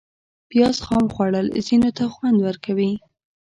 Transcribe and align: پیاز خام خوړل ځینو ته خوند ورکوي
پیاز 0.51 0.77
خام 0.85 1.05
خوړل 1.13 1.47
ځینو 1.67 1.89
ته 1.97 2.03
خوند 2.13 2.37
ورکوي 2.41 2.93